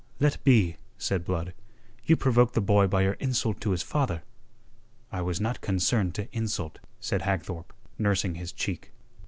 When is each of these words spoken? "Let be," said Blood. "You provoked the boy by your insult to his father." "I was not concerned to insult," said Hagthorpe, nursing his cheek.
"Let 0.19 0.43
be," 0.43 0.77
said 0.97 1.23
Blood. 1.23 1.53
"You 2.07 2.15
provoked 2.17 2.55
the 2.55 2.59
boy 2.59 2.87
by 2.87 3.03
your 3.03 3.13
insult 3.19 3.61
to 3.61 3.69
his 3.69 3.83
father." 3.83 4.23
"I 5.11 5.21
was 5.21 5.39
not 5.39 5.61
concerned 5.61 6.15
to 6.15 6.27
insult," 6.35 6.79
said 6.99 7.21
Hagthorpe, 7.21 7.71
nursing 7.99 8.33
his 8.33 8.51
cheek. 8.51 8.93